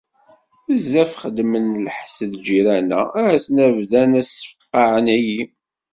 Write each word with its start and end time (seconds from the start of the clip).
Bezzaf 0.67 1.11
xeddmen 1.21 1.67
lḥess 1.85 2.17
lǧiran-a- 2.33 3.01
aten-a 3.29 3.65
bdan-a 3.77 4.21
ssefqaεen-iyi! 4.25 5.41